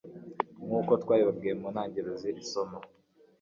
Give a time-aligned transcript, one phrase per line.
[0.67, 2.79] Nkuko twabibabwiye mu ntangiriro z'iri somo